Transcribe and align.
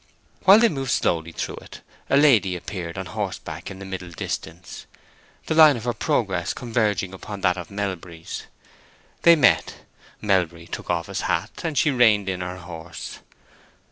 While 0.45 0.57
they 0.57 0.67
moved 0.67 0.89
slowly 0.89 1.31
through 1.31 1.57
it 1.57 1.81
a 2.09 2.17
lady 2.17 2.55
appeared 2.55 2.97
on 2.97 3.05
horseback 3.05 3.69
in 3.69 3.77
the 3.77 3.85
middle 3.85 4.09
distance, 4.09 4.87
the 5.45 5.53
line 5.53 5.77
of 5.77 5.83
her 5.83 5.93
progress 5.93 6.55
converging 6.55 7.13
upon 7.13 7.41
that 7.41 7.55
of 7.55 7.69
Melbury's. 7.69 8.47
They 9.21 9.35
met, 9.35 9.81
Melbury 10.19 10.65
took 10.65 10.89
off 10.89 11.05
his 11.05 11.21
hat, 11.21 11.51
and 11.63 11.77
she 11.77 11.91
reined 11.91 12.29
in 12.29 12.41
her 12.41 12.57
horse. 12.57 13.19